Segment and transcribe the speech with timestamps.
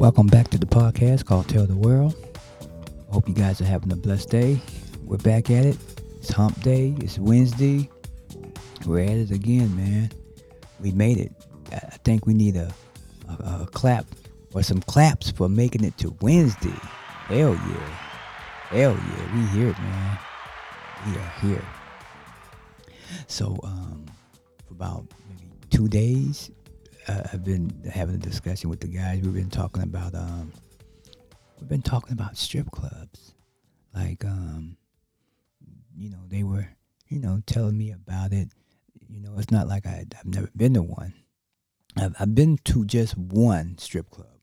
[0.00, 2.16] Welcome back to the podcast called Tell the World.
[3.10, 4.58] Hope you guys are having a blessed day.
[5.04, 5.76] We're back at it.
[6.16, 6.94] It's hump day.
[7.02, 7.90] It's Wednesday.
[8.86, 10.10] We're at it again, man.
[10.80, 11.32] We made it.
[11.70, 12.72] I think we need a,
[13.28, 14.06] a, a clap
[14.54, 16.80] or some claps for making it to Wednesday.
[17.26, 17.98] Hell yeah.
[18.70, 19.34] Hell yeah.
[19.34, 20.18] We here, man.
[21.06, 21.64] We are here.
[23.26, 24.06] So, um,
[24.66, 26.50] for about maybe two days,
[27.32, 29.20] I've been having a discussion with the guys.
[29.22, 30.52] We've been talking about, um,
[31.58, 33.34] we've been talking about strip clubs.
[33.94, 34.76] Like, um,
[35.96, 36.68] you know, they were,
[37.08, 38.48] you know, telling me about it.
[39.08, 41.14] You know, it's not like I, I've never been to one.
[41.96, 44.38] I've, I've been to just one strip club,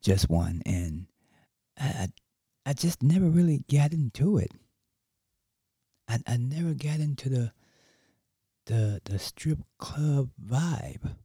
[0.00, 1.06] just one, and
[1.78, 2.08] I,
[2.66, 4.50] I just never really got into it.
[6.08, 7.52] I, I never got into the
[8.66, 11.16] the the strip club vibe.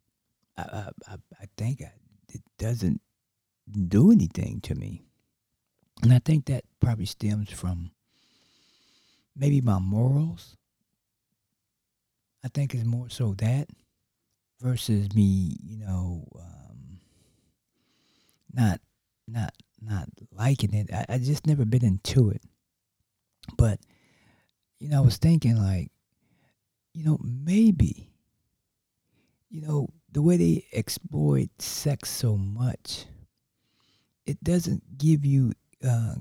[0.57, 1.91] I I, I think I,
[2.29, 3.01] it doesn't
[3.87, 5.05] do anything to me,
[6.03, 7.91] and I think that probably stems from
[9.35, 10.55] maybe my morals.
[12.43, 13.67] I think it's more so that
[14.61, 16.99] versus me, you know, um,
[18.53, 18.79] not
[19.27, 20.89] not not liking it.
[20.93, 22.41] I, I just never been into it.
[23.57, 23.79] But,
[24.79, 25.89] you know, I was thinking like,
[26.93, 28.09] you know, maybe,
[29.49, 33.05] you know, the way they exploit sex so much,
[34.25, 35.53] it doesn't give you
[35.87, 36.15] uh,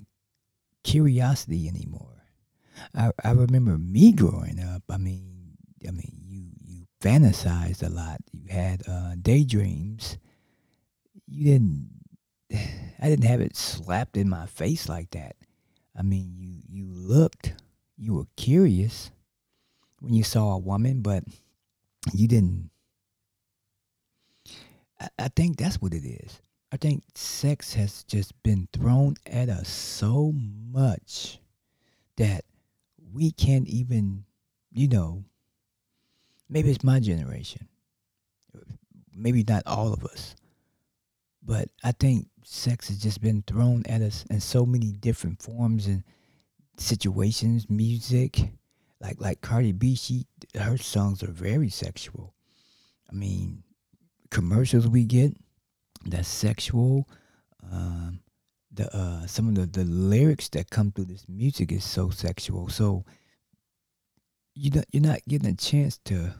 [0.85, 2.23] curiosity anymore.
[2.95, 4.83] I, I remember me growing up.
[4.91, 5.57] I mean,
[5.89, 8.21] I mean, you you fantasized a lot.
[8.35, 10.19] You had uh, daydreams.
[11.27, 11.89] You didn't
[13.01, 15.37] I didn't have it slapped in my face like that.
[15.99, 17.55] I mean, you you looked,
[17.97, 19.11] you were curious
[20.01, 21.25] when you saw a woman, but
[22.13, 22.69] you didn't.
[25.19, 26.41] I, think that's what it is.
[26.73, 31.39] I think sex has just been thrown at us so much
[32.17, 32.45] that
[33.13, 34.25] we can't even,
[34.73, 35.25] you know,
[36.49, 37.69] maybe it's my generation.
[39.15, 40.35] Maybe not all of us.
[41.43, 45.87] But I think sex has just been thrown at us in so many different forms
[45.87, 46.03] and
[46.77, 48.51] situations, music.
[49.01, 50.27] Like like Cardi B, she
[50.59, 52.35] her songs are very sexual.
[53.11, 53.63] I mean,
[54.31, 55.37] commercials we get
[56.05, 57.09] that's sexual.
[57.73, 58.21] Um,
[58.73, 62.69] the uh, some of the, the lyrics that come through this music is so sexual.
[62.69, 63.05] So
[64.55, 66.35] you not you're not getting a chance to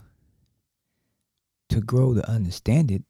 [1.71, 3.03] to grow to understand it.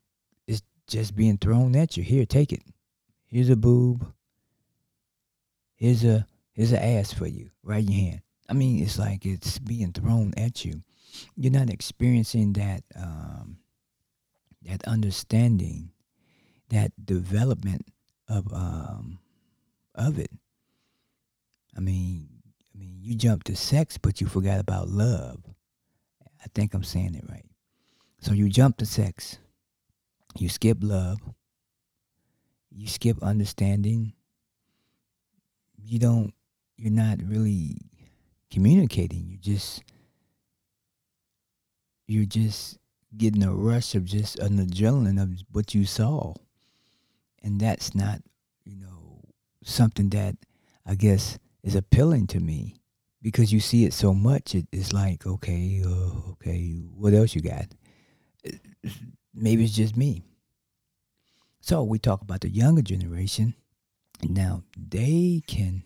[0.47, 2.03] It's just being thrown at you.
[2.03, 2.63] Here, take it
[3.27, 4.13] here's a boob,
[5.75, 8.21] here's a here's an ass for you, right in your hand.
[8.49, 10.83] I mean, it's like it's being thrown at you.
[11.37, 13.59] You're not experiencing that um,
[14.66, 15.91] that understanding,
[16.71, 17.87] that development
[18.28, 19.19] of um,
[19.94, 20.31] of it.
[21.77, 22.28] I mean,
[22.75, 25.38] I mean, you jump to sex, but you forgot about love.
[26.22, 27.44] I think I'm saying it right.
[28.21, 29.38] So you jump to sex,
[30.38, 31.19] you skip love,
[32.71, 34.12] you skip understanding.
[35.83, 36.34] You don't,
[36.77, 37.78] you're not really
[38.50, 39.25] communicating.
[39.28, 39.84] You just,
[42.06, 42.78] you're just
[43.16, 46.34] getting a rush of just an adrenaline of what you saw.
[47.43, 48.21] And that's not,
[48.65, 49.21] you know,
[49.65, 50.37] something that
[50.84, 52.77] I guess is appealing to me
[53.22, 54.54] because you see it so much.
[54.54, 57.66] It, it's like, okay, uh, okay, what else you got?
[59.34, 60.22] Maybe it's just me.
[61.60, 63.54] So we talk about the younger generation.
[64.22, 65.83] Now they can,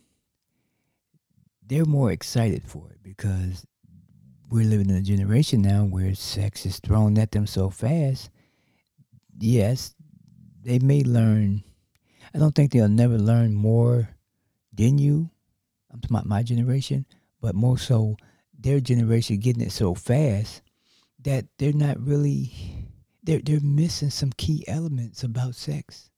[1.66, 3.64] they're more excited for it because
[4.50, 8.30] we're living in a generation now where sex is thrown at them so fast.
[9.38, 9.94] Yes,
[10.62, 11.62] they may learn.
[12.34, 14.10] I don't think they'll never learn more
[14.72, 15.30] than you.
[15.92, 17.06] I'm talking about my generation,
[17.40, 18.16] but more so
[18.58, 20.62] their generation getting it so fast
[21.22, 22.52] that they're not really
[23.22, 26.10] they're they're missing some key elements about sex.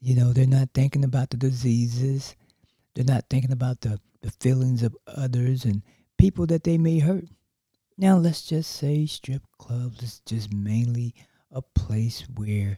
[0.00, 2.36] You know, they're not thinking about the diseases.
[2.94, 5.82] They're not thinking about the, the feelings of others and
[6.18, 7.24] people that they may hurt.
[7.98, 11.14] Now let's just say strip clubs is just mainly
[11.50, 12.76] a place where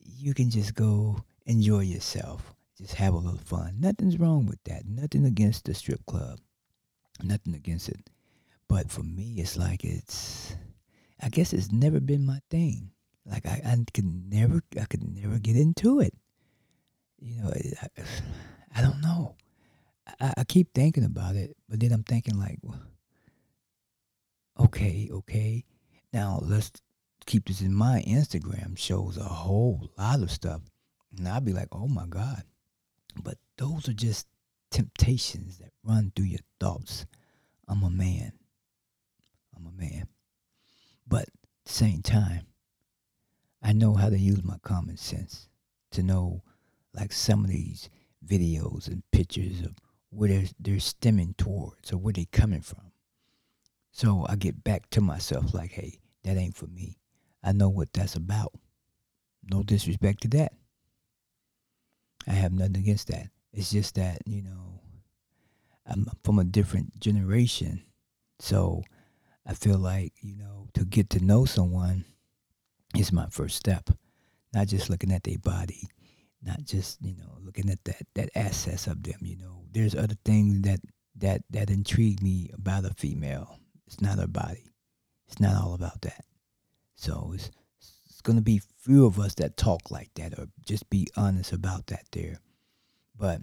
[0.00, 2.54] you can just go enjoy yourself.
[2.76, 3.76] Just have a little fun.
[3.78, 4.86] Nothing's wrong with that.
[4.86, 6.40] Nothing against the strip club.
[7.22, 8.10] Nothing against it.
[8.68, 10.56] But for me it's like it's
[11.20, 12.90] I guess it's never been my thing.
[13.26, 16.14] Like I, I could never, I could never get into it.
[17.18, 17.88] You know, I,
[18.74, 19.36] I don't know.
[20.20, 22.58] I, I keep thinking about it, but then I'm thinking like,
[24.58, 25.64] okay, okay.
[26.12, 26.72] Now let's
[27.26, 28.06] keep this in mind.
[28.06, 30.62] Instagram shows a whole lot of stuff.
[31.16, 32.42] And I'd be like, oh my God.
[33.22, 34.26] But those are just
[34.70, 37.06] temptations that run through your thoughts.
[37.66, 38.32] I'm a man.
[39.56, 40.08] I'm a man.
[41.06, 41.28] But
[41.66, 42.46] same time,
[43.62, 45.48] I know how to use my common sense
[45.92, 46.42] to know
[46.94, 47.90] like some of these
[48.26, 49.74] videos and pictures of
[50.10, 52.92] where they're, they're stemming towards or where they're coming from.
[53.92, 56.98] So I get back to myself like, hey, that ain't for me.
[57.42, 58.52] I know what that's about.
[59.50, 60.52] No disrespect to that.
[62.26, 63.28] I have nothing against that.
[63.52, 64.80] It's just that, you know,
[65.86, 67.82] I'm from a different generation.
[68.38, 68.82] So
[69.46, 72.04] I feel like, you know, to get to know someone
[72.94, 73.90] is my first step.
[74.52, 75.88] Not just looking at their body,
[76.42, 79.64] not just, you know, looking at that that assets of them, you know.
[79.72, 80.80] There's other things that
[81.16, 83.58] that that intrigue me about a female.
[83.86, 84.72] It's not her body.
[85.26, 86.24] It's not all about that.
[86.94, 87.50] So it's
[88.06, 91.86] it's gonna be few of us that talk like that or just be honest about
[91.88, 92.38] that there.
[93.16, 93.40] But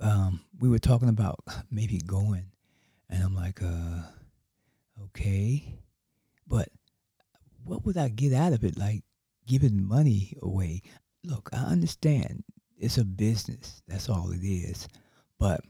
[0.00, 2.46] um, we were talking about maybe going,
[3.08, 4.02] and I'm like, uh,
[5.04, 5.78] okay,
[6.46, 6.68] but
[7.64, 8.78] what would I get out of it?
[8.78, 9.02] Like
[9.46, 10.82] giving money away.
[11.24, 12.44] Look, I understand
[12.78, 13.82] it's a business.
[13.88, 14.88] That's all it is.
[15.38, 15.60] But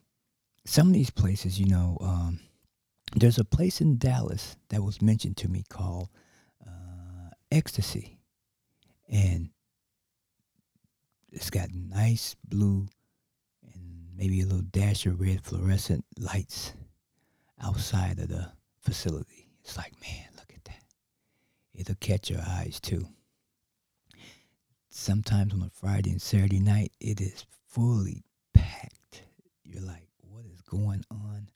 [0.65, 2.41] some of these places, you know, um,
[3.15, 6.09] there's a place in Dallas that was mentioned to me called
[6.67, 8.19] uh, Ecstasy,
[9.09, 9.51] and
[11.31, 12.89] it's got nice blue
[13.73, 16.73] and maybe a little dash of red fluorescent lights
[17.63, 18.51] outside of the
[18.81, 19.49] facility.
[19.63, 20.83] It's like, man, look at that.
[21.75, 23.07] It'll catch your eyes too.
[24.97, 28.23] Sometimes on a Friday and Saturday night, it is fully
[28.55, 29.25] packed.
[29.65, 31.49] You're like, what is going on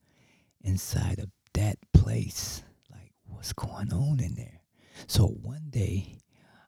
[0.63, 2.65] inside of that place?
[2.91, 4.61] Like, what's going on in there?
[5.07, 6.19] So one day,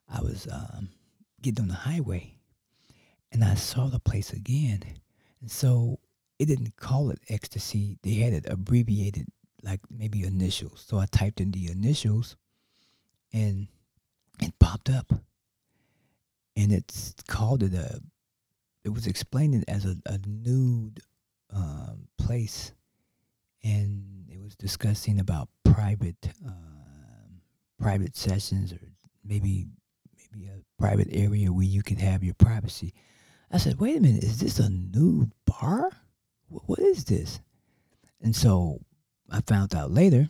[0.07, 0.87] I was um,
[1.41, 2.35] getting on the highway
[3.33, 4.81] and I saw the place again
[5.41, 5.99] and so
[6.39, 7.97] it didn't call it ecstasy.
[8.01, 9.27] They had it abbreviated,
[9.61, 10.85] like maybe initials.
[10.87, 12.37] So I typed in the initials
[13.33, 13.67] and
[14.41, 15.11] it popped up.
[16.55, 18.01] And it's called it a,
[18.83, 20.99] it was explained as a, a nude
[21.53, 22.73] um, place.
[23.63, 27.41] And it was discussing about private, um,
[27.79, 28.79] private sessions or
[29.23, 29.67] maybe,
[30.15, 32.93] maybe a private area where you could have your privacy.
[33.51, 35.91] I said, wait a minute, is this a nude bar?
[36.51, 37.39] what is this?
[38.21, 38.81] And so
[39.29, 40.27] I found out later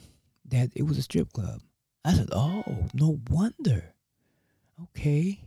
[0.49, 1.61] that it was a strip club.
[2.05, 2.63] I said, oh,
[2.93, 3.93] no wonder.
[4.83, 5.43] Okay,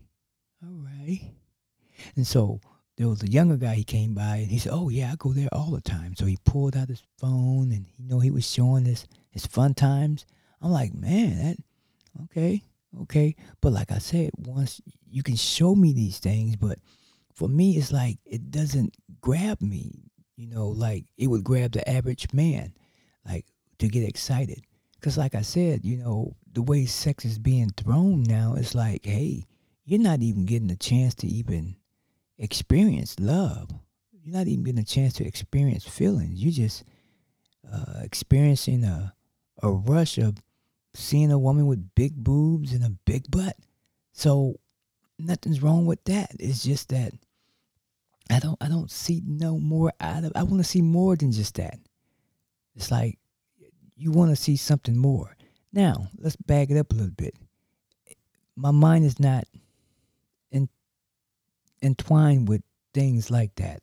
[0.65, 1.33] all right.
[2.17, 2.61] And so
[2.97, 5.33] there was a younger guy, he came by and he said, oh, yeah, I go
[5.33, 6.15] there all the time.
[6.17, 9.75] So he pulled out his phone and, you know, he was showing his, his fun
[9.75, 10.27] times.
[10.63, 11.57] I'm like, man, that,
[12.25, 12.63] okay,
[13.03, 13.37] okay.
[13.61, 14.81] But like I said, once
[15.11, 16.79] you can show me these things, but
[17.35, 21.89] for me, it's like it doesn't grab me, you know, like it would grab the
[21.89, 22.73] average man,
[23.27, 23.47] like
[23.79, 24.63] to get excited.
[24.95, 29.05] Because, like I said, you know, the way sex is being thrown now, it's like,
[29.05, 29.45] hey,
[29.85, 31.77] you're not even getting a chance to even
[32.39, 33.71] experience love.
[34.13, 36.43] You're not even getting a chance to experience feelings.
[36.43, 36.85] You're just
[37.71, 39.15] uh, experiencing a,
[39.63, 40.37] a rush of
[40.95, 43.57] seeing a woman with big boobs and a big butt.
[44.13, 44.61] So
[45.19, 46.31] nothing's wrong with that.
[46.39, 47.13] It's just that
[48.31, 51.33] I don't I don't see no more out of I want to see more than
[51.33, 51.79] just that.
[52.75, 53.19] It's like
[53.97, 55.37] you want to see something more.
[55.73, 57.35] Now, let's back it up a little bit.
[58.57, 59.45] My mind is not
[61.85, 62.63] entwined with
[62.93, 63.81] things like that.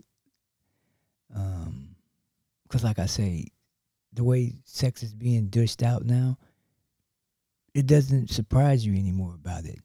[1.36, 1.96] Um,
[2.64, 3.48] because like I say,
[4.14, 6.38] the way sex is being dished out now,
[7.74, 9.80] it doesn't surprise you anymore about it.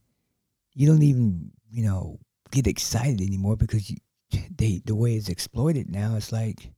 [0.74, 2.18] You don't even, you know,
[2.50, 3.96] get excited anymore because you,
[4.56, 6.70] they the way it's exploited now, it's like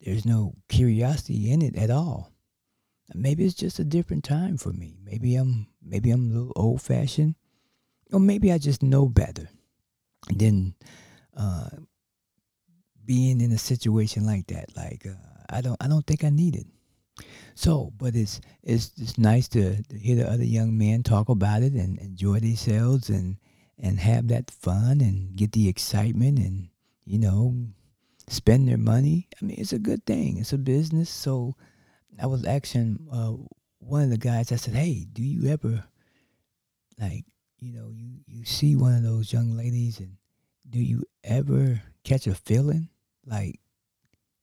[0.00, 2.32] there's no curiosity in it at all.
[3.14, 4.96] Maybe it's just a different time for me.
[5.04, 7.36] Maybe I'm maybe I'm a little old fashioned,
[8.12, 9.48] or maybe I just know better
[10.30, 10.74] than
[11.36, 11.68] uh,
[13.04, 14.76] being in a situation like that.
[14.76, 15.14] Like uh,
[15.50, 16.66] I don't I don't think I need it.
[17.54, 21.62] So, but it's it's it's nice to, to hear the other young men talk about
[21.62, 23.36] it and enjoy themselves and
[23.78, 26.68] and have that fun and get the excitement and
[27.04, 27.54] you know
[28.28, 29.28] spend their money.
[29.40, 30.38] I mean, it's a good thing.
[30.38, 31.10] It's a business.
[31.10, 31.54] So
[32.20, 33.34] I was asking uh,
[33.78, 34.50] one of the guys.
[34.50, 35.84] I said, "Hey, do you ever
[36.98, 37.24] like
[37.64, 40.16] you know you you see one of those young ladies and
[40.68, 42.90] do you ever catch a feeling
[43.24, 43.58] like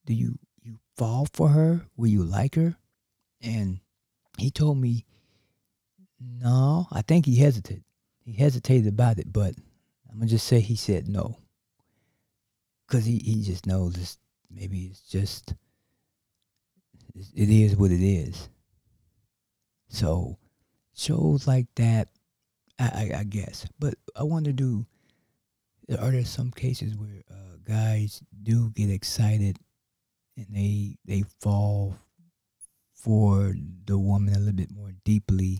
[0.05, 1.85] do you you fall for her?
[1.95, 2.75] Will you like her?"
[3.39, 3.79] And
[4.39, 5.05] he told me,
[6.19, 7.83] "No." I think he hesitated
[8.23, 9.53] he hesitated about it, but
[10.09, 11.37] I'm gonna just say he said no,
[12.87, 14.17] cause he he just knows it's
[14.49, 15.53] maybe it's just
[17.13, 18.49] it is what it is.
[19.89, 20.39] So
[20.95, 22.09] shows like that,
[22.81, 23.67] I, I, I guess.
[23.79, 24.85] But I wonder, do
[25.99, 29.57] are there some cases where uh, guys do get excited
[30.37, 31.95] and they they fall
[32.93, 33.53] for
[33.85, 35.59] the woman a little bit more deeply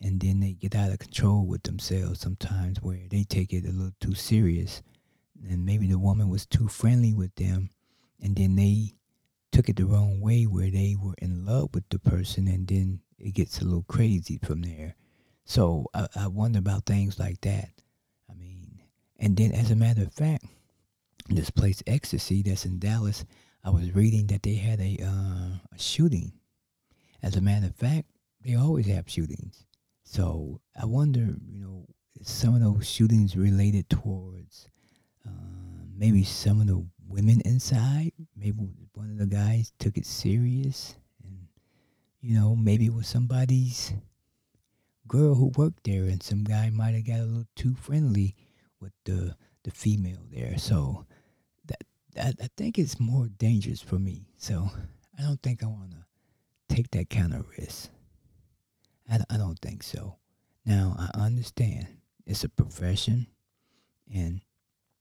[0.00, 3.72] and then they get out of control with themselves sometimes where they take it a
[3.72, 4.82] little too serious
[5.48, 7.68] and maybe the woman was too friendly with them
[8.22, 8.92] and then they
[9.52, 13.00] took it the wrong way where they were in love with the person and then
[13.18, 14.94] it gets a little crazy from there
[15.48, 17.70] so i, I wonder about things like that.
[18.30, 18.80] I mean
[19.18, 20.44] and then as a matter of fact
[21.28, 23.24] this place ecstasy that's in dallas
[23.64, 26.32] i was reading that they had a, uh, a shooting.
[27.22, 28.06] As a matter of fact
[28.44, 29.64] they always have shootings.
[30.04, 31.84] So I wonder, you know,
[32.22, 34.68] some of those shootings related towards
[35.26, 35.30] uh,
[35.96, 38.12] maybe some of the women inside.
[38.36, 38.56] Maybe
[38.94, 41.46] one of the guys took it serious, and
[42.20, 43.92] you know, maybe it was somebody's
[45.08, 48.36] girl who worked there, and some guy might have got a little too friendly
[48.80, 50.56] with the the female there.
[50.58, 51.06] So
[51.66, 51.82] that,
[52.14, 54.26] that I think it's more dangerous for me.
[54.36, 54.70] So
[55.18, 57.90] I don't think I want to take that kind of risk.
[59.10, 60.16] I, I don't think so.
[60.64, 61.86] Now, I understand
[62.26, 63.26] it's a profession
[64.12, 64.40] and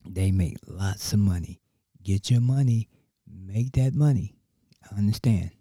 [0.06, 1.62] they make lots of money.
[2.04, 2.88] Get your money,
[3.28, 4.36] make that money.
[4.90, 5.52] I understand.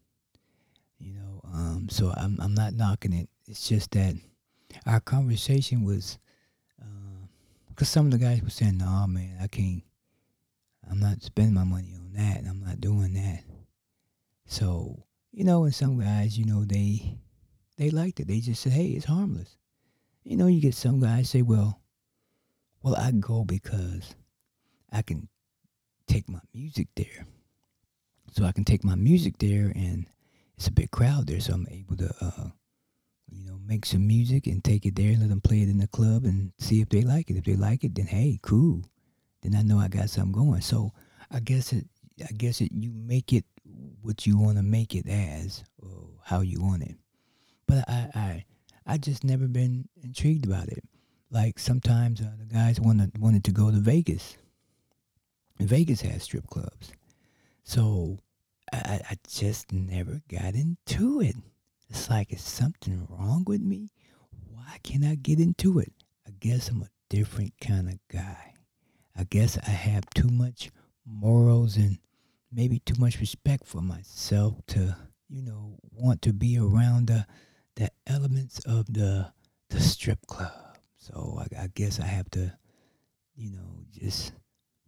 [0.99, 3.29] You know, um, so I'm, I'm not knocking it.
[3.47, 4.15] It's just that
[4.85, 6.19] our conversation was,
[7.69, 9.83] because uh, some of the guys were saying, no, man, I can't,
[10.91, 12.45] I'm not spending my money on that.
[12.49, 13.43] I'm not doing that.
[14.47, 15.03] So,
[15.33, 17.19] you know, and some guys, you know, they,
[17.77, 18.29] they liked it.
[18.29, 19.57] They just said, hey, it's harmless.
[20.23, 21.81] You know, you get some guys say, well,
[22.83, 24.15] well, I go because
[24.93, 25.29] I can
[26.07, 27.27] take my music there.
[28.33, 30.07] So I can take my music there and
[30.57, 31.41] it's a big crowd there.
[31.41, 32.49] So I'm able to, uh,
[33.37, 35.79] you know, make some music and take it there and let them play it in
[35.79, 37.37] the club and see if they like it.
[37.37, 38.83] If they like it, then hey, cool.
[39.43, 40.61] Then I know I got something going.
[40.61, 40.93] So
[41.31, 41.87] I guess it,
[42.23, 43.45] I guess it, you make it
[44.01, 46.97] what you want to make it as or how you want it.
[47.67, 48.45] But I, I,
[48.87, 50.83] I just never been intrigued about it.
[51.31, 54.37] Like sometimes uh, the guys wanted wanted to go to Vegas.
[55.59, 56.93] Vegas has strip clubs,
[57.65, 58.19] so
[58.73, 61.35] I, I just never got into it.
[61.89, 63.91] It's like is something wrong with me?
[64.51, 65.93] Why can't I get into it?
[66.27, 68.55] I guess I'm a different kind of guy.
[69.17, 70.71] I guess I have too much
[71.07, 71.99] morals and
[72.53, 74.97] maybe too much respect for myself to,
[75.29, 77.27] you know, want to be around the
[77.77, 79.33] the elements of the
[79.71, 80.77] the strip club.
[80.99, 82.53] So I, I guess I have to,
[83.35, 84.33] you know, just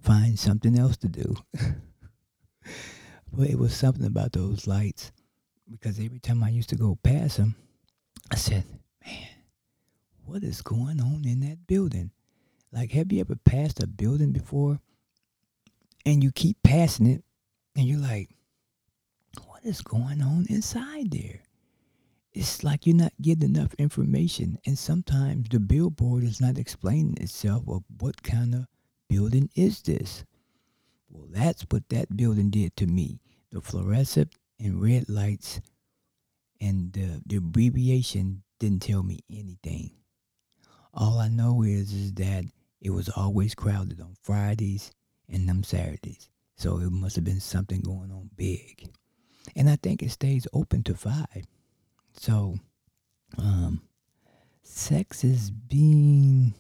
[0.01, 1.37] find something else to do.
[3.33, 5.13] but it was something about those lights
[5.71, 7.57] because every time I used to go past them,
[8.31, 8.65] I said,
[9.05, 9.29] "Man,
[10.25, 12.11] what is going on in that building?"
[12.73, 14.81] Like, have you ever passed a building before,
[16.05, 17.25] and you keep passing it,
[17.77, 18.31] and you're like,
[19.47, 21.43] "What is going on inside there?"
[22.39, 24.59] it's like you're not getting enough information.
[24.65, 28.67] And sometimes the billboard is not explaining itself of what kind of
[29.09, 30.25] building is this.
[31.11, 33.21] Well, that's what that building did to me.
[33.51, 35.61] The fluorescent and red lights
[36.61, 39.93] and the, the abbreviation didn't tell me anything.
[40.93, 42.45] All I know is, is that
[42.81, 44.91] it was always crowded on Fridays
[45.29, 46.29] and them Saturdays.
[46.57, 48.89] So it must have been something going on big.
[49.55, 51.45] And I think it stays open to five.
[52.15, 52.57] So,
[53.37, 53.83] um,
[54.63, 56.55] sex is being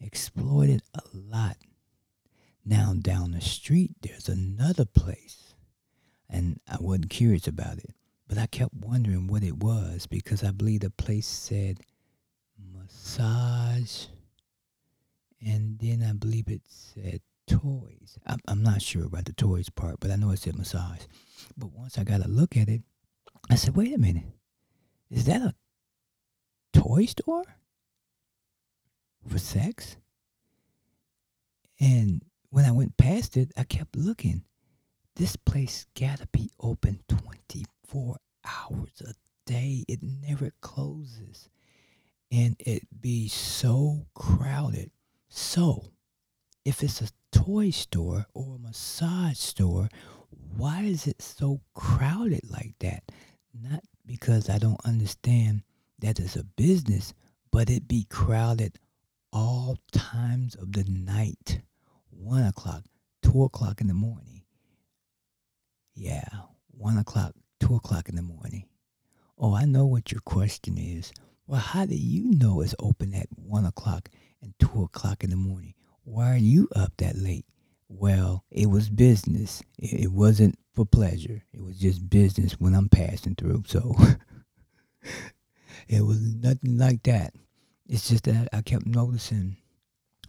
[0.00, 1.56] exploited a lot.
[2.64, 5.54] Now, down the street, there's another place,
[6.30, 7.90] and I wasn't curious about it,
[8.28, 11.80] but I kept wondering what it was because I believe the place said
[12.72, 14.06] massage,
[15.44, 18.18] and then I believe it said toys.
[18.26, 21.02] I'm, I'm not sure about the toys part, but I know it said massage.
[21.56, 22.82] But once I got a look at it,
[23.50, 24.24] I said, wait a minute.
[25.10, 25.54] Is that a
[26.72, 27.44] toy store
[29.26, 29.96] for sex?
[31.80, 34.44] And when I went past it, I kept looking.
[35.20, 39.12] This place gotta be open 24 hours a
[39.44, 39.84] day.
[39.86, 41.50] It never closes.
[42.32, 44.90] And it be so crowded.
[45.28, 45.92] So,
[46.64, 49.90] if it's a toy store or a massage store,
[50.56, 53.02] why is it so crowded like that?
[53.52, 55.64] Not because I don't understand
[55.98, 57.12] that it's a business,
[57.50, 58.78] but it be crowded
[59.34, 61.60] all times of the night.
[62.08, 62.84] One o'clock,
[63.20, 64.39] two o'clock in the morning.
[65.94, 66.24] Yeah,
[66.70, 68.64] one o'clock, two o'clock in the morning.
[69.38, 71.12] Oh, I know what your question is.
[71.46, 74.08] Well, how do you know it's open at one o'clock
[74.42, 75.74] and two o'clock in the morning?
[76.04, 77.46] Why are you up that late?
[77.88, 79.62] Well, it was business.
[79.78, 81.42] It wasn't for pleasure.
[81.52, 83.64] It was just business when I'm passing through.
[83.66, 83.96] So
[85.88, 87.34] it was nothing like that.
[87.88, 89.56] It's just that I kept noticing,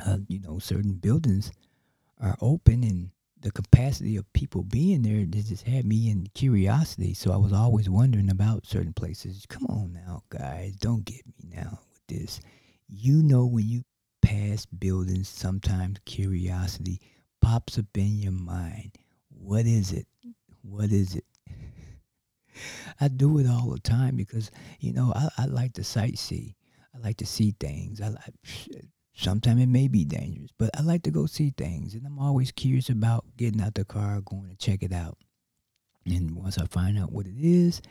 [0.03, 1.51] uh, you know, certain buildings
[2.19, 7.13] are open and the capacity of people being there just had me in curiosity.
[7.13, 9.45] So I was always wondering about certain places.
[9.49, 12.39] Come on now, guys, don't get me now with this.
[12.87, 13.83] You know, when you
[14.21, 17.01] pass buildings, sometimes curiosity
[17.41, 18.91] pops up in your mind.
[19.29, 20.07] What is it?
[20.61, 21.25] What is it?
[23.01, 26.55] I do it all the time because, you know, I, I like to sightsee.
[26.93, 28.01] I like to see things.
[28.01, 28.35] I like,
[29.13, 31.93] sometimes it may be dangerous, but I like to go see things.
[31.93, 35.17] And I'm always curious about getting out the car, going to check it out.
[36.05, 37.81] And once I find out what it is,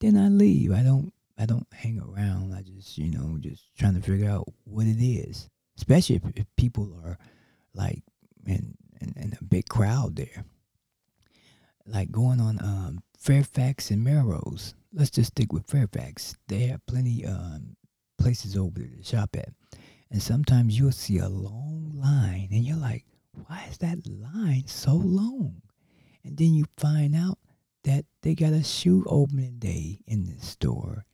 [0.00, 0.72] then I leave.
[0.72, 2.54] I don't I don't hang around.
[2.54, 5.48] I just, you know, just trying to figure out what it is.
[5.78, 7.16] Especially if, if people are
[7.74, 8.02] like
[8.46, 10.44] in, in, in a big crowd there.
[11.86, 14.74] Like going on um, Fairfax and Melrose.
[14.92, 16.36] Let's just stick with Fairfax.
[16.48, 17.76] They have plenty um,
[18.18, 19.48] places over there to shop at.
[20.10, 23.04] And sometimes you'll see a long line and you're like,
[23.46, 25.62] why is that line so long?
[26.24, 27.38] And then you find out
[27.84, 31.04] that they got a shoe opening day in the store.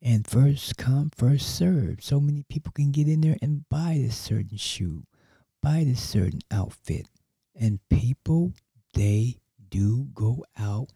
[0.00, 2.02] And first come, first serve.
[2.02, 5.04] So many people can get in there and buy this certain shoe,
[5.62, 7.06] buy this certain outfit.
[7.54, 8.52] And people,
[8.94, 9.36] they
[9.68, 10.88] do go out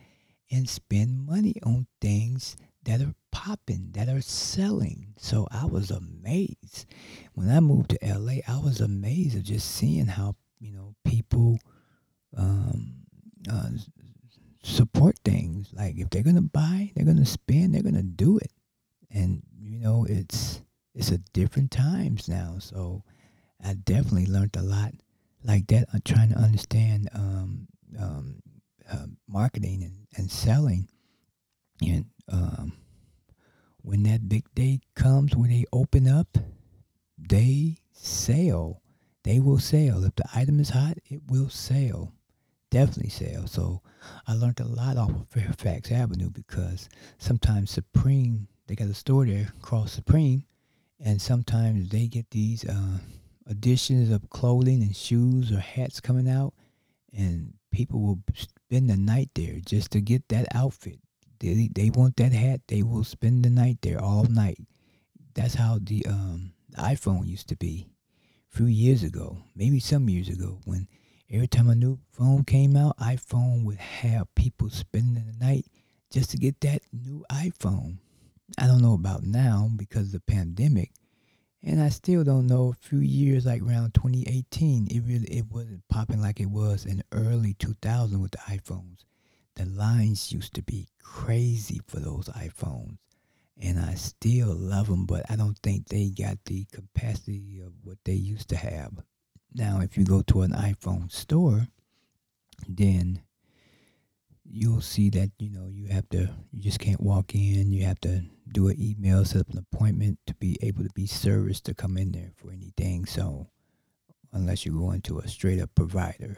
[0.50, 5.14] and spend money on things that are popping, that are selling.
[5.18, 6.86] So I was amazed.
[7.34, 11.58] When I moved to LA, I was amazed of just seeing how, you know, people
[12.36, 12.94] um,
[13.50, 13.70] uh,
[14.62, 15.68] support things.
[15.72, 18.52] Like if they're gonna buy, they're gonna spend, they're gonna do it.
[19.10, 20.60] And you know, it's
[20.94, 22.56] it's a different times now.
[22.60, 23.02] So
[23.62, 24.92] I definitely learned a lot
[25.44, 25.88] like that.
[25.92, 27.66] I'm trying to understand um,
[27.98, 28.40] um,
[28.90, 30.88] uh, marketing and, and selling
[31.82, 32.72] and um,
[33.86, 36.38] when that big day comes, when they open up,
[37.16, 38.82] they sell.
[39.22, 40.02] They will sell.
[40.02, 42.12] If the item is hot, it will sell.
[42.68, 43.46] Definitely sell.
[43.46, 43.82] So
[44.26, 49.24] I learned a lot off of Fairfax Avenue because sometimes Supreme, they got a store
[49.24, 50.44] there called Supreme,
[50.98, 52.98] and sometimes they get these uh,
[53.46, 56.54] additions of clothing and shoes or hats coming out,
[57.16, 60.98] and people will spend the night there just to get that outfit
[61.40, 62.60] they they want that hat.
[62.68, 64.58] They will spend the night there all night.
[65.34, 67.88] That's how the um iPhone used to be.
[68.52, 70.88] A few years ago, maybe some years ago, when
[71.30, 75.66] every time a new phone came out, iPhone would have people spending the night
[76.10, 77.98] just to get that new iPhone.
[78.58, 80.92] I don't know about now because of the pandemic.
[81.62, 85.82] And I still don't know a few years like around 2018 it really it wasn't
[85.88, 89.04] popping like it was in early 2000 with the iPhones
[89.56, 92.98] the lines used to be crazy for those iPhones.
[93.60, 97.96] And I still love them, but I don't think they got the capacity of what
[98.04, 98.92] they used to have.
[99.54, 101.66] Now, if you go to an iPhone store,
[102.68, 103.22] then
[104.50, 107.98] you'll see that you know you have to you just can't walk in you have
[108.00, 111.74] to do an email set up an appointment to be able to be serviced to
[111.74, 113.48] come in there for anything so
[114.32, 116.36] unless you go into a straight up provider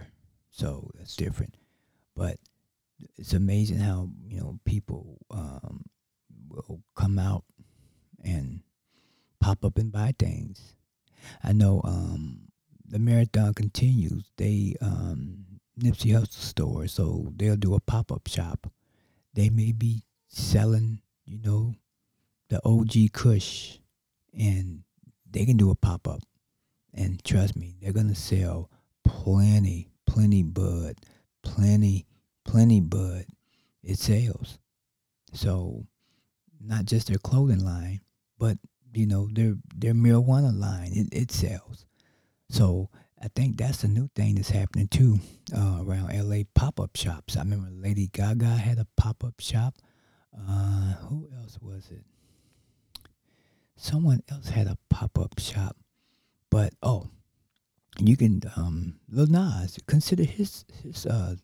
[0.51, 1.55] so that's different
[2.17, 2.39] but
[3.17, 5.85] it's amazing how you know people um,
[6.49, 7.45] will come out
[8.23, 8.61] and
[9.41, 10.75] pop up and buy things.
[11.43, 12.49] I know um,
[12.89, 14.25] the marathon continues.
[14.37, 15.45] They um,
[15.81, 18.71] Nipsey Hussle store, so they'll do a pop up shop.
[19.35, 21.75] They may be selling, you know,
[22.49, 23.79] the OG Kush,
[24.37, 24.83] and
[25.31, 26.23] they can do a pop up.
[26.95, 28.71] And trust me, they're gonna sell
[29.05, 30.97] plenty, plenty bud,
[31.43, 32.07] plenty
[32.49, 33.27] plenty, but
[33.85, 34.59] it sells.
[35.35, 35.87] So
[36.61, 38.01] not just their clothing line,
[38.39, 38.57] but
[38.95, 40.93] you know their their marijuana line.
[40.93, 41.85] It, it sells.
[42.49, 42.89] So
[43.23, 45.21] I think that's a new thing that's happening too
[45.55, 47.37] uh, around LA pop up shops.
[47.37, 49.75] I remember Lady Gaga had a pop up shop.
[50.35, 52.05] Uh, who else was it?
[53.77, 55.77] Someone else had a pop up shop.
[56.51, 57.09] But oh,
[57.99, 61.37] you can um, Lil Nas consider his his uh,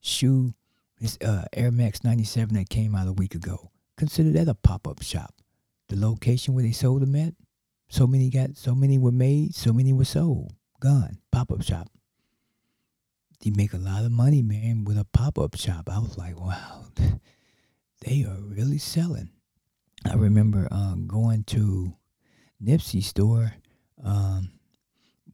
[0.00, 0.54] shoe,
[0.98, 3.70] his uh, Air Max 97 that came out a week ago.
[3.96, 5.34] Consider that a pop up shop.
[5.88, 7.34] The location where they sold them at,
[7.88, 10.54] So many got, so many were made, so many were sold.
[10.80, 11.18] Gone.
[11.32, 11.88] Pop up shop.
[13.42, 15.88] You make a lot of money, man, with a pop up shop.
[15.90, 16.84] I was like, wow,
[18.06, 19.30] they are really selling.
[20.08, 21.94] I remember uh, going to
[22.62, 23.54] Nipsey store
[24.04, 24.50] um,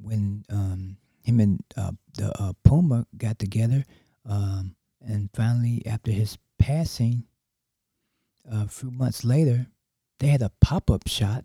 [0.00, 3.84] when um, him and uh, the uh, Puma got together,
[4.28, 7.24] um, and finally after his passing,
[8.50, 9.66] a few months later,
[10.18, 11.44] they had a pop up shop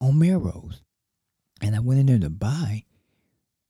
[0.00, 0.82] on Melrose,
[1.60, 2.84] and I went in there to buy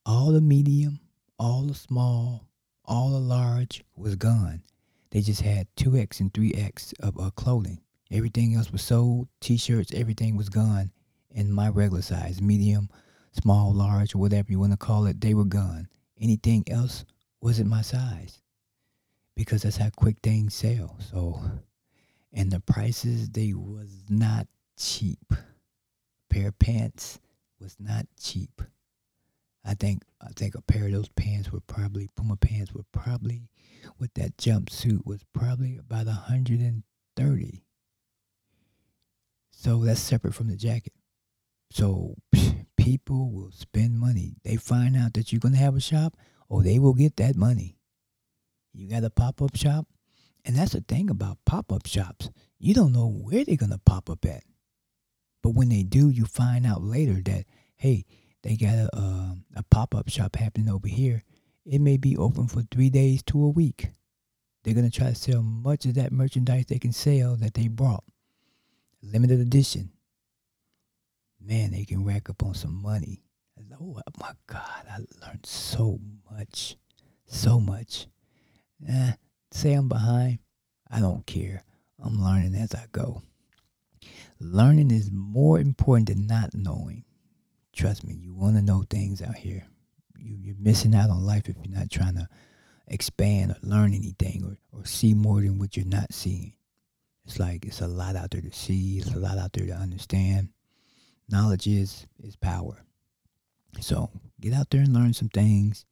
[0.05, 1.01] all the medium,
[1.38, 2.49] all the small,
[2.85, 4.62] all the large was gone.
[5.11, 7.81] They just had 2X and 3X of uh, clothing.
[8.11, 10.92] Everything else was sold, t shirts, everything was gone
[11.31, 12.88] in my regular size, medium,
[13.33, 15.88] small, large, whatever you want to call it, they were gone.
[16.21, 17.05] Anything else
[17.46, 18.42] wasn't my size
[19.37, 20.96] because that's how quick things sell.
[20.98, 21.40] So,
[22.32, 25.32] and the prices, they was not cheap.
[26.28, 27.20] pair of pants
[27.61, 28.62] was not cheap.
[29.64, 33.42] I think I think a pair of those pants were probably Puma pants were probably
[33.96, 36.82] with that jumpsuit was probably about a hundred and
[37.16, 37.62] thirty.
[39.52, 40.94] So that's separate from the jacket.
[41.70, 42.16] So
[42.76, 44.35] people will spend money.
[44.42, 46.16] They find out that you're gonna have a shop,
[46.48, 47.76] or they will get that money.
[48.72, 49.87] You got a pop up shop,
[50.44, 52.30] and that's the thing about pop up shops.
[52.59, 54.44] You don't know where they're gonna pop up at,
[55.42, 57.44] but when they do, you find out later that
[57.76, 58.04] hey,
[58.42, 61.24] they got a uh, a pop up shop happening over here.
[61.64, 63.90] It may be open for three days to a week.
[64.62, 68.04] They're gonna try to sell much of that merchandise they can sell that they brought.
[69.02, 69.90] Limited edition.
[71.40, 73.22] Man, they can rack up on some money.
[73.81, 75.98] Oh my God, I learned so
[76.31, 76.76] much,
[77.26, 78.07] so much.
[78.88, 79.12] Eh,
[79.50, 80.38] say I'm behind,
[80.90, 81.64] I don't care.
[82.02, 83.22] I'm learning as I go.
[84.38, 87.05] Learning is more important than not knowing.
[87.74, 89.66] Trust me, you want to know things out here.
[90.18, 92.29] You, you're missing out on life if you're not trying to
[92.88, 96.52] expand or learn anything or, or see more than what you're not seeing.
[97.24, 99.72] It's like it's a lot out there to see, it's a lot out there to
[99.72, 100.50] understand.
[101.29, 102.85] Knowledge is is power.
[103.81, 104.11] So
[104.41, 105.85] get out there and learn some things.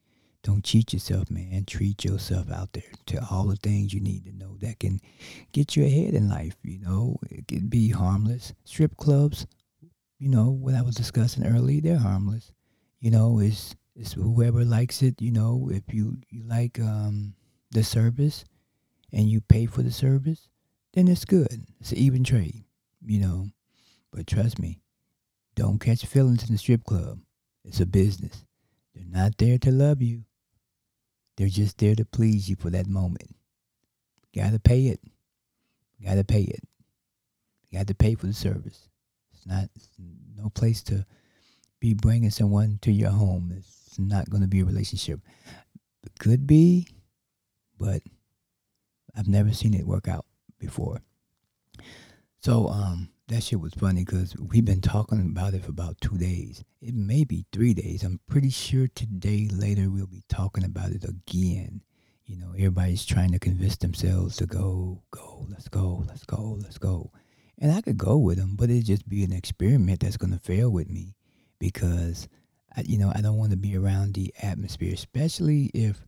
[0.42, 1.64] Don't cheat yourself, man.
[1.66, 5.00] Treat yourself out there to all the things you need to know that can
[5.52, 6.56] get you ahead in life.
[6.62, 8.52] You know, it can be harmless.
[8.64, 9.46] Strip clubs
[10.24, 12.50] you know, what I was discussing earlier, they're harmless.
[13.00, 17.34] You know, it's it's whoever likes it, you know, if you, you like um,
[17.70, 18.44] the service
[19.12, 20.48] and you pay for the service,
[20.94, 21.66] then it's good.
[21.80, 22.64] It's an even trade,
[23.04, 23.50] you know.
[24.10, 24.80] But trust me,
[25.54, 27.20] don't catch feelings in the strip club.
[27.64, 28.44] It's a business.
[28.94, 30.24] They're not there to love you.
[31.36, 33.34] They're just there to please you for that moment.
[34.34, 35.00] Gotta pay it.
[36.02, 36.62] Gotta pay it.
[37.74, 38.88] Got to pay for the service.
[39.32, 39.88] It's not it's
[40.36, 41.04] no place to
[41.80, 43.52] be bringing someone to your home.
[43.56, 45.18] It's not going to be a relationship.
[46.04, 46.86] It could be,
[47.76, 48.00] but
[49.16, 50.24] I've never seen it work out
[50.60, 51.02] before.
[52.42, 56.18] So um, that shit was funny because we've been talking about it for about two
[56.18, 56.62] days.
[56.82, 58.02] It may be three days.
[58.02, 61.82] I'm pretty sure today later we'll be talking about it again.
[62.26, 66.78] You know, everybody's trying to convince themselves to go, go, let's go, let's go, let's
[66.78, 67.12] go.
[67.58, 70.38] And I could go with them, but it'd just be an experiment that's going to
[70.38, 71.14] fail with me
[71.58, 72.28] because,
[72.76, 76.04] I, you know, I don't want to be around the atmosphere, especially if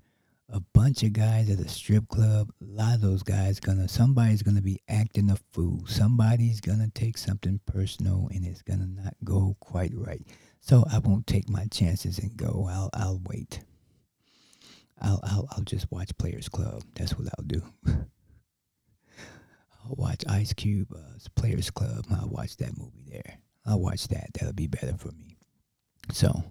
[0.49, 4.43] a bunch of guys at a strip club, a lot of those guys gonna somebody's
[4.43, 5.85] gonna be acting a fool.
[5.87, 10.25] Somebody's gonna take something personal and it's gonna not go quite right.
[10.61, 12.69] So I won't take my chances and go.
[12.71, 13.61] I'll I'll wait.
[15.01, 16.83] I'll I'll I'll just watch Players Club.
[16.95, 17.63] That's what I'll do.
[19.85, 22.07] I'll watch Ice Cube uh, Players Club.
[22.11, 23.39] I'll watch that movie there.
[23.65, 24.31] I'll watch that.
[24.35, 25.37] That'll be better for me.
[26.13, 26.45] So,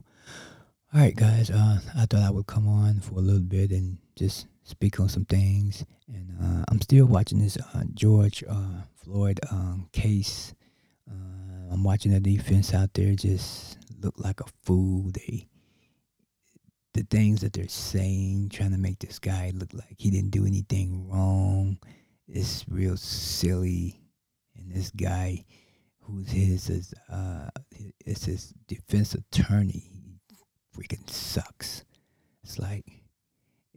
[0.95, 1.51] all right, guys.
[1.51, 5.09] Uh, I thought I would come on for a little bit and just speak on
[5.09, 5.85] some things.
[6.07, 10.53] And uh, I'm still watching this uh, George uh, Floyd um, case.
[11.09, 15.11] Uh, I'm watching the defense out there just look like a fool.
[15.11, 15.47] They
[16.93, 20.45] the things that they're saying, trying to make this guy look like he didn't do
[20.45, 21.77] anything wrong
[22.27, 23.99] It's real silly.
[24.55, 25.45] And this guy,
[25.99, 27.49] who's his is uh,
[28.05, 30.04] is his defense attorney,
[30.75, 31.83] freaking sucks.
[32.43, 33.03] It's like.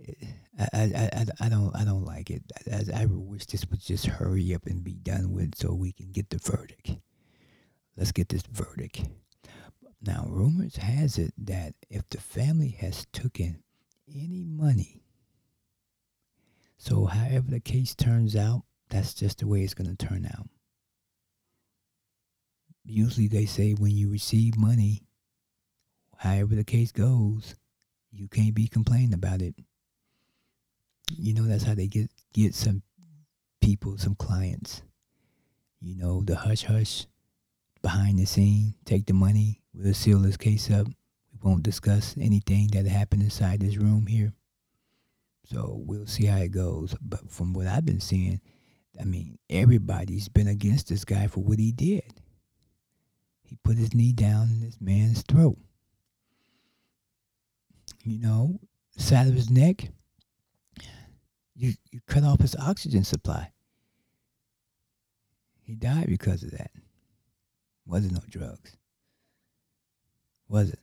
[0.07, 0.27] Eh,
[0.61, 2.43] I, I, I, I don't I don't like it.
[2.73, 6.11] I, I wish this would just hurry up and be done with so we can
[6.11, 6.97] get the verdict.
[7.97, 9.03] Let's get this verdict.
[10.03, 13.63] Now, rumors has it that if the family has taken
[14.13, 15.03] any money
[16.79, 20.49] so, however the case turns out, that's just the way it's going to turn out.
[22.85, 25.03] usually they say when you receive money,
[26.19, 27.55] however the case goes,
[28.13, 29.55] you can't be complaining about it.
[31.17, 32.83] You know, that's how they get get some
[33.61, 34.83] people, some clients.
[35.81, 37.07] You know, the hush hush
[37.83, 40.87] behind the scene, take the money, we'll seal this case up.
[40.87, 44.33] We won't discuss anything that happened inside this room here.
[45.45, 46.95] So we'll see how it goes.
[47.01, 48.41] But from what I've been seeing,
[49.01, 52.21] I mean, everybody's been against this guy for what he did.
[53.45, 55.57] He put his knee down in this man's throat.
[58.05, 58.61] You know,
[58.97, 59.89] side of his neck,
[61.55, 63.53] you, you cut off his oxygen supply.
[65.63, 66.71] He died because of that.
[67.85, 68.77] Wasn't no drugs.
[70.49, 70.79] Was it?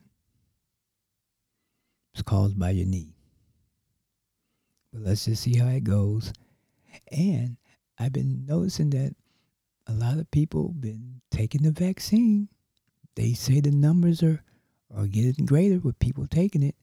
[2.13, 3.15] It's caused by your knee.
[4.93, 6.33] But let's just see how it goes.
[7.11, 7.57] And
[7.97, 9.15] I've been noticing that
[9.87, 12.47] a lot of people been taking the vaccine.
[13.15, 14.43] They say the numbers are,
[14.95, 16.75] are getting greater with people taking it.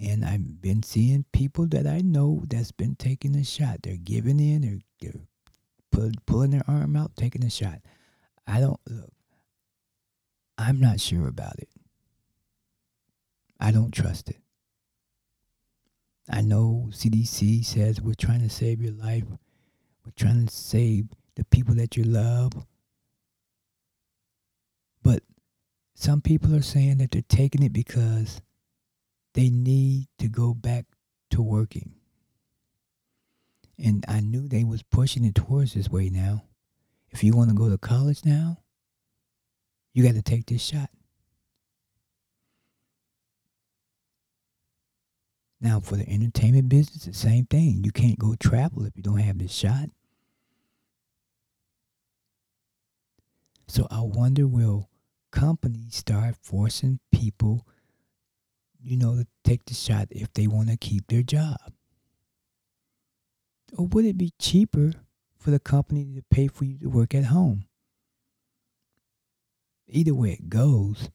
[0.00, 3.82] And I've been seeing people that I know that's been taking a shot.
[3.82, 5.20] They're giving in, they're, they're
[5.92, 7.80] pull, pulling their arm out, taking a shot.
[8.46, 9.12] I don't look.
[10.56, 11.68] I'm not sure about it.
[13.60, 14.38] I don't trust it.
[16.30, 19.24] I know CDC says we're trying to save your life.
[20.04, 22.52] We're trying to save the people that you love.
[25.02, 25.22] But
[25.94, 28.40] some people are saying that they're taking it because
[29.40, 30.84] they need to go back
[31.30, 31.94] to working.
[33.82, 36.44] And I knew they was pushing it towards this way now.
[37.08, 38.58] If you want to go to college now,
[39.94, 40.90] you got to take this shot.
[45.58, 47.82] Now, for the entertainment business, the same thing.
[47.82, 49.88] You can't go travel if you don't have this shot.
[53.68, 54.90] So I wonder will
[55.30, 57.66] companies start forcing people,
[58.82, 61.58] you know, to take the shot if they want to keep their job?
[63.76, 64.92] Or would it be cheaper
[65.38, 67.64] for the company to pay for you to work at home?
[69.86, 71.10] Either way it goes,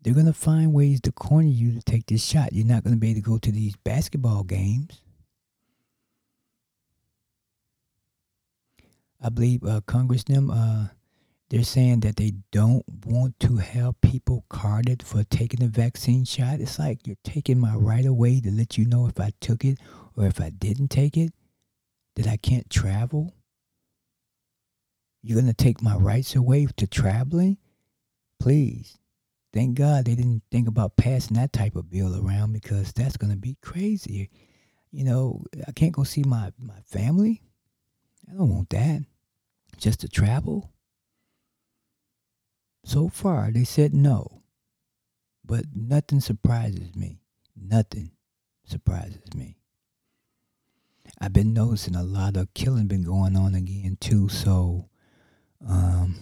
[0.00, 2.52] they're going to find ways to corner you to take this shot.
[2.52, 5.00] You're not going to be able to go to these basketball games.
[9.20, 10.88] I believe uh, Congressman, uh,
[11.50, 16.60] they're saying that they don't want to have people carded for taking the vaccine shot.
[16.60, 19.78] It's like you're taking my right away to let you know if I took it
[20.14, 21.32] or if I didn't take it
[22.16, 23.34] that I can't travel?
[25.22, 27.56] You're going to take my rights away to traveling?
[28.38, 28.98] Please.
[29.54, 33.32] Thank God they didn't think about passing that type of bill around because that's going
[33.32, 34.28] to be crazy.
[34.90, 37.42] You know, I can't go see my, my family.
[38.30, 39.00] I don't want that.
[39.78, 40.70] Just to travel?
[42.84, 44.42] So far, they said no.
[45.44, 47.20] But nothing surprises me.
[47.56, 48.10] Nothing
[48.64, 49.56] surprises me.
[51.20, 54.28] I've been noticing a lot of killing been going on again too.
[54.28, 54.88] So
[55.66, 56.14] um,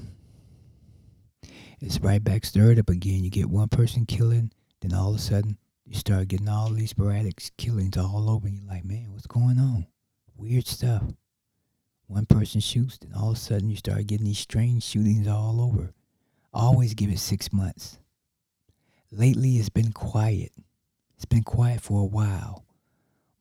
[1.81, 3.25] it's right back stirred up again.
[3.25, 6.90] You get one person killing, then all of a sudden you start getting all these
[6.90, 8.47] sporadic killings all over.
[8.47, 9.87] And you're like, man, what's going on?
[10.37, 11.03] Weird stuff.
[12.07, 15.61] One person shoots, then all of a sudden you start getting these strange shootings all
[15.61, 15.92] over.
[16.57, 17.99] Always give it six months.
[19.12, 20.53] Lately, it's been quiet.
[21.14, 22.66] It's been quiet for a while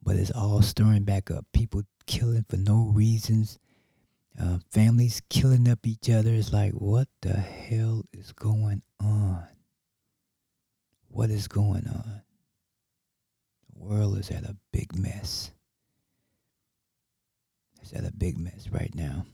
[0.06, 1.45] but it's all stirring back up.
[1.51, 3.58] People killing for no reasons.
[4.39, 6.30] Uh, families killing up each other.
[6.30, 9.47] It's like, what the hell is going on?
[11.08, 12.21] What is going on?
[13.73, 15.51] The world is at a big mess.
[17.82, 19.25] It's at a big mess right now.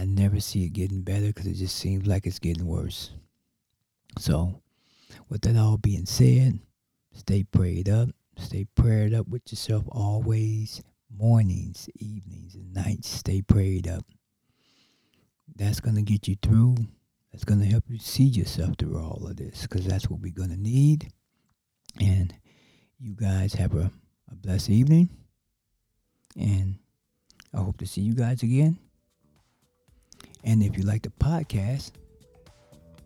[0.00, 3.10] I never see it getting better because it just seems like it's getting worse.
[4.18, 4.62] So,
[5.28, 6.58] with that all being said,
[7.12, 8.10] stay prayed up
[8.40, 10.82] Stay prayed up with yourself always,
[11.14, 13.08] mornings, evenings, and nights.
[13.08, 14.04] Stay prayed up.
[15.54, 16.76] That's going to get you through.
[17.30, 20.32] That's going to help you see yourself through all of this because that's what we're
[20.32, 21.12] going to need.
[22.00, 22.34] And
[22.98, 23.90] you guys have a,
[24.30, 25.10] a blessed evening.
[26.38, 26.78] And
[27.52, 28.78] I hope to see you guys again.
[30.44, 31.92] And if you like the podcast,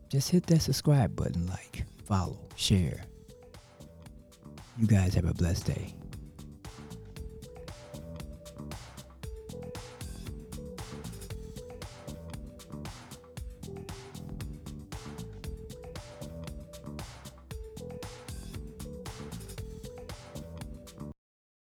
[0.08, 3.02] just hit that subscribe button, like, follow, share.
[4.78, 5.94] You guys have a blessed day.